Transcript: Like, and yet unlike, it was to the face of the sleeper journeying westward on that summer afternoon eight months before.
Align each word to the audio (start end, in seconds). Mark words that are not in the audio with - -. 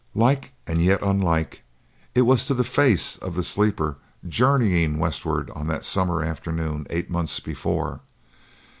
Like, 0.15 0.53
and 0.65 0.81
yet 0.81 1.03
unlike, 1.03 1.61
it 2.15 2.23
was 2.23 2.47
to 2.47 2.55
the 2.55 2.63
face 2.63 3.17
of 3.17 3.35
the 3.35 3.43
sleeper 3.43 3.97
journeying 4.27 4.97
westward 4.97 5.51
on 5.51 5.67
that 5.67 5.85
summer 5.85 6.23
afternoon 6.23 6.87
eight 6.89 7.11
months 7.11 7.39
before. 7.39 7.99